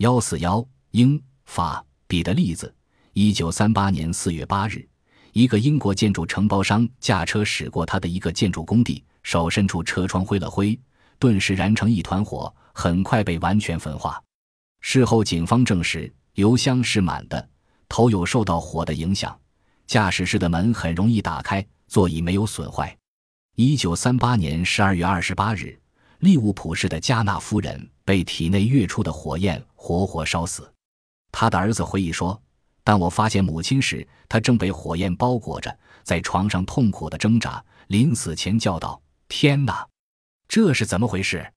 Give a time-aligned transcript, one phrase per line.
[0.00, 2.74] 幺四幺英法比的例子：
[3.12, 4.88] 一九三八年四月八日，
[5.34, 10.78] 一个英国建筑承包商驾车驶过他的一个建筑工地，手伸出车窗挥了挥，
[11.18, 14.18] 顿时燃成一团火，很快被完全焚化。
[14.80, 17.50] 事后警方证实，油箱是满的，
[17.86, 19.38] 头有受到火的影响，
[19.86, 22.96] 驾驶室的门很容易打开，座椅没有损坏。
[23.54, 25.78] 一九三八年十二月二十八日。
[26.20, 30.68] 利物浦市的加纳夫人被体内跃出的火焰活活烧死。
[31.30, 32.42] 他的儿子回忆说
[32.82, 37.64] ：“当我发现母亲时，她正被火焰包裹着，在床上痛苦的挣扎。
[37.86, 39.86] 临死前叫道：‘天哪，
[40.48, 41.52] 这是怎么回事？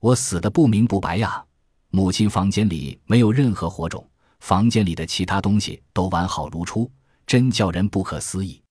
[0.00, 1.44] 我死的不明不白呀！’
[1.92, 4.08] 母亲房间里没有任何火种，
[4.38, 6.90] 房间里的其他东西都完好如初，
[7.26, 8.62] 真叫人不可思议。”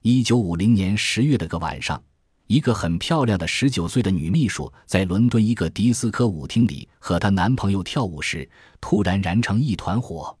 [0.00, 2.02] 一九五零年十月的个晚上。
[2.50, 8.50] 一个很漂亮的十九岁的女秘书在伦敦一个迪斯科舞厅里和她男朋友跳舞时，
[8.80, 10.36] 突然燃成一团火，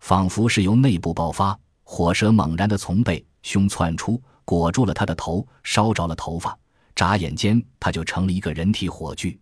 [0.00, 6.58] 仿佛是由内部爆发，火舌猛然的从背胸窜出，裹住了她的头，烧着了头发。
[6.96, 9.38] 眨眼间，她就成了一个人体火炬。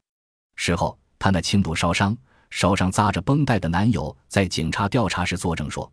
[0.55, 2.15] 事后，她那轻度烧伤、
[2.51, 5.91] 手上扎着绷带的男友在警察调查时作证说：“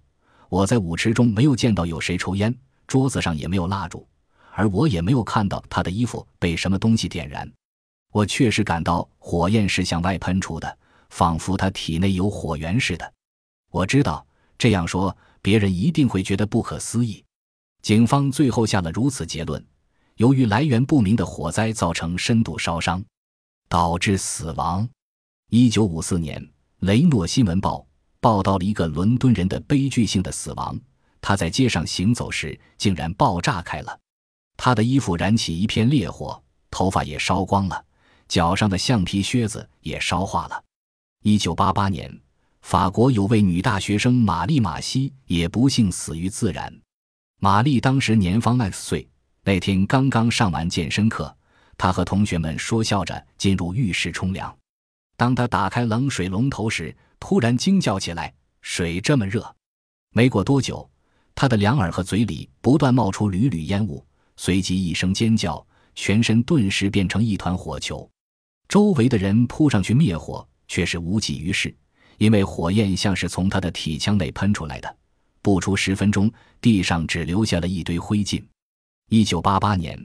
[0.50, 2.54] 我在舞池中没有见到有谁抽烟，
[2.88, 4.06] 桌子上也没有蜡烛。”
[4.54, 7.50] 而我也没有看到他的衣服被什么东西点燃，
[8.12, 10.78] 我确实感到火焰是向外喷出的，
[11.10, 13.14] 仿佛他体内有火源似的。
[13.72, 14.26] 我知道
[14.58, 17.24] 这样说别人一定会觉得不可思议。
[17.82, 19.66] 警方最后下了如此结论：
[20.16, 23.04] 由于来源不明的火灾造成深度烧伤，
[23.70, 24.88] 导致死亡。
[25.50, 26.44] 一九五四年，
[26.80, 27.78] 《雷诺新闻报》
[28.20, 30.78] 报道了一个伦敦人的悲剧性的死亡，
[31.22, 33.98] 他在街上行走时竟然爆炸开了。
[34.62, 37.86] 他的衣服燃起一片烈火，头发也烧光了，
[38.28, 40.64] 脚上的橡皮靴子也烧化了。
[41.24, 42.14] 一九八八年，
[42.62, 46.78] 法国有位女大学生玛丽·马西也不幸死于自燃。
[47.40, 49.08] 玛丽当时年方二十岁，
[49.46, 51.34] 那天刚刚上完健身课，
[51.78, 54.54] 她和同学们说笑着进入浴室冲凉。
[55.16, 59.56] 当她打开冷水龙头时，突然惊叫起来：“水这么热！”
[60.12, 60.90] 没过多久，
[61.34, 64.06] 她的两耳和嘴里不断冒出缕缕烟雾。
[64.42, 68.10] 随即一声尖叫，全身顿时变成一团火球。
[68.70, 71.76] 周围的人扑上去灭火，却是无济于事，
[72.18, 74.98] 因为火焰像是从他的体腔内喷出来的。
[75.42, 78.42] 不出十分钟，地上只留下了一堆灰烬。
[79.10, 80.02] 一九八八年，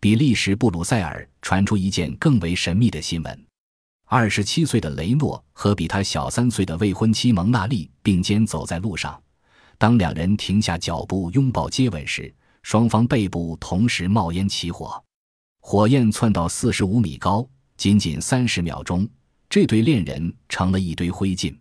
[0.00, 3.46] 比利时布鲁塞尔传出一件更为神秘的新闻：
[4.06, 9.22] 二十七岁的雷诺和比他小三岁的未婚妻蒙娜丽并肩走在路上，
[9.76, 12.34] 当两人停下脚步拥抱接吻时。
[12.66, 15.00] 双方背部同时冒烟起火，
[15.60, 19.08] 火焰窜到四十五米高，仅仅三十秒钟，
[19.48, 21.56] 这对恋人成了一堆灰烬。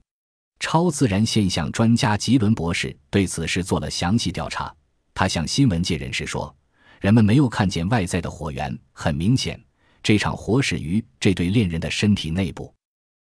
[0.59, 4.75] 超自然现象专家吉伦博士对此事做了详细调查。
[5.13, 6.51] 他向新闻界人士说
[6.99, 9.63] ：“人们没有看见外在的火源，很明显，
[10.01, 12.73] 这场火始于这对恋人的身体内部。”